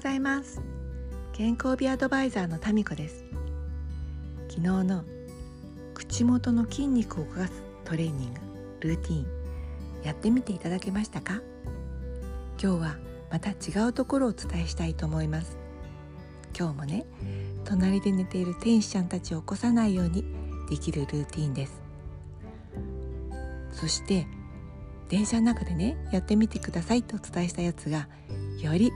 [0.00, 0.62] ございます。
[1.34, 3.22] 健康美アドバイザーのタミコです。
[4.48, 5.04] 昨日の
[5.92, 8.40] 口元の筋肉を動かすトレーニング
[8.80, 9.26] ルーティン
[10.02, 11.42] やってみていただけましたか？
[12.58, 12.96] 今日は
[13.30, 15.58] また違うところをお伝えしたいと思います。
[16.58, 17.04] 今日もね
[17.66, 20.24] 隣で寝ている天使ちゃんたちを起こさないように
[20.70, 21.78] できるルーティンです。
[23.74, 24.26] そして
[25.10, 28.08] 電車の中でねやってみてくださいとお伝えしたやつが
[28.62, 28.90] より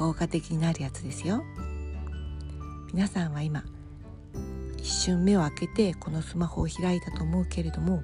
[0.00, 1.44] 効果的になるやつですよ。
[2.94, 3.62] 皆さんは今
[4.78, 8.02] 一瞬目を開けてこのスマホを開いたと思うけれども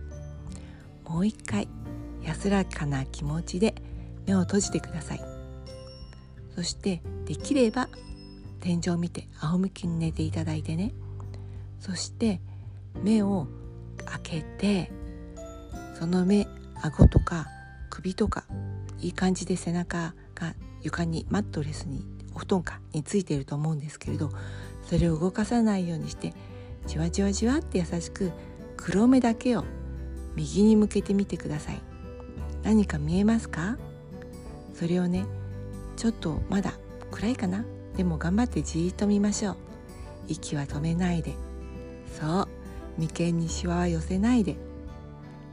[1.08, 1.66] もう一回
[2.22, 3.74] 安らかな気持ちで
[4.26, 5.20] 目を閉じてください。
[6.54, 7.88] そしてできれば
[8.60, 10.92] 天井を見て仰向きに寝ていただいてね。
[11.80, 12.42] そして
[13.02, 13.48] 目を
[14.04, 14.92] 開けて
[15.98, 16.46] その目
[16.82, 17.46] 顎とか
[17.88, 18.44] 首とか
[19.00, 20.54] いい感じで背中が
[20.86, 24.30] 床にマットレスにお布団かについていると思うんですけれど
[24.84, 26.32] それを動かさないようにして
[26.86, 28.30] じわじわじわって優しく
[28.76, 29.64] 黒目だけを
[30.36, 31.80] 右に向けてみてください。
[32.62, 33.78] 何か見えますか？
[34.74, 35.24] それをね
[35.96, 36.74] ちょっとまだ
[37.10, 37.64] 暗いかな？
[37.96, 39.56] でも頑張ってじーっと見ましょう。
[40.28, 41.34] 息は止めないで。
[42.20, 42.48] そう。
[42.98, 44.56] 眉間にシワは寄せないで。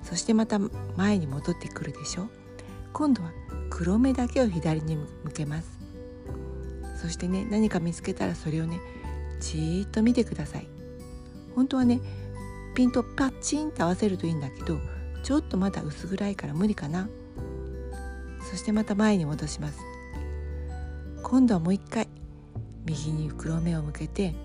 [0.04, 0.60] そしてまた
[0.98, 2.28] 前に戻ってくるでしょ？
[2.94, 3.32] 今度は
[3.70, 5.80] 黒目だけを左に向けます。
[7.02, 8.80] そしてね何か見つけたらそれをね
[9.42, 10.68] じーっと見てください。
[11.56, 12.00] 本当はね
[12.76, 14.80] ピンとパッチンと合わせるといいんだけど
[15.24, 17.10] ちょっとまだ薄暗いから無理かな。
[18.50, 19.80] そしてまた前に戻します。
[21.24, 22.08] 今度はもう一回
[22.86, 24.36] 右に黒目を向けて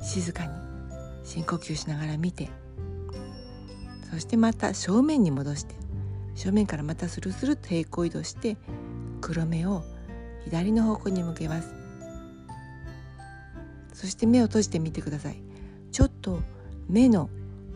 [0.00, 0.50] 静かに
[1.24, 2.48] 深呼吸しながら見て
[4.10, 5.74] そしてまた正面に戻して
[6.34, 8.56] 正面からまたスルスルと平行移動して
[9.20, 9.84] 黒目を
[10.44, 11.74] 左の方向に向けます。
[13.92, 15.42] そして目を閉じてみてください。
[15.92, 16.40] ちょっと
[16.88, 17.28] 目の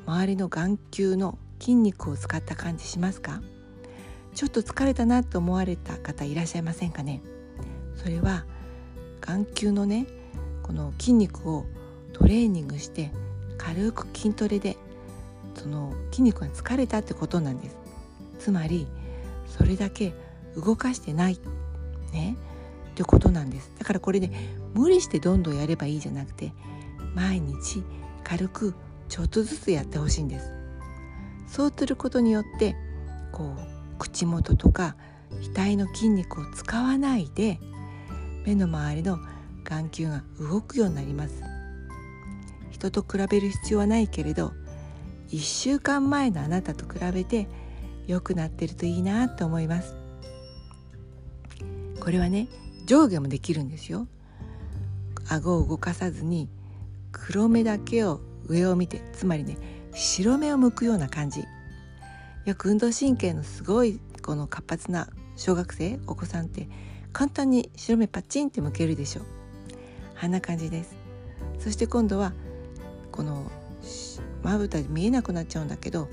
[0.07, 3.43] 周りの眼球の筋肉を使った感じしますか？
[4.35, 7.21] ちょっと疲れたなと思われた方いらっしゃいませんかね？
[7.97, 8.47] それは
[9.21, 10.07] 眼球のね
[10.63, 11.67] この筋肉を
[12.13, 13.11] トレーニングして
[13.59, 14.77] 軽く筋トレで
[15.55, 17.77] その筋肉が疲れたってことなんです。
[18.39, 18.87] つまり
[19.47, 20.15] それだけ
[20.57, 21.39] 動かしてない。
[22.13, 22.37] ね。
[22.93, 23.73] ってことなんです。
[23.79, 24.31] だからこれね
[24.75, 26.53] 無理してどんどんやればいいじゃなくて
[27.15, 27.83] 毎日
[28.23, 28.75] 軽く
[29.09, 30.53] ちょっとずつやってほしいんです。
[31.47, 32.77] そうすることによって
[33.33, 34.97] こう口元とか
[35.55, 37.59] 額の筋肉を使わないで
[38.47, 39.19] 目の周りの
[39.65, 41.43] 眼球が動くようになります。
[42.71, 44.53] 人と比べる必要はないけれど
[45.31, 47.49] 1週間前のあなたと比べて
[48.07, 49.95] 良くなってるといいなと思います。
[52.01, 52.49] これはね
[52.87, 54.07] 上下もできるんですよ。
[55.29, 56.49] 顎を動かさずに
[57.13, 59.57] 黒目だけを上を見てつまりね
[59.95, 61.45] 白目を向くような感じ。
[62.45, 66.69] よく運動神経のすごいこの活発な小学生お子さんって
[67.13, 69.23] 簡単に白目パチンって向けるでしょ。
[70.21, 70.97] あんな感じです。
[71.59, 72.33] そして今度は
[73.11, 73.51] この
[74.43, 76.09] まぶた見えなくなっちゃうんだけど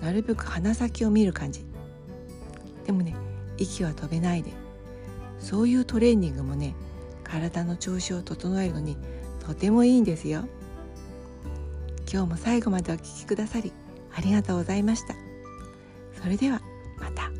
[0.00, 1.64] なるべく鼻先を見る感じ。
[2.86, 3.14] でもね
[3.56, 4.52] 息は飛べないで。
[5.38, 6.74] そういうトレーニングもね
[7.22, 8.96] 体の調子を整えるのに
[9.40, 10.44] とてもいいんですよ。
[12.10, 13.72] 今日も最後までお聴きくださり
[14.14, 15.14] ありがとうございました。
[16.22, 16.60] それでは
[16.98, 17.30] また。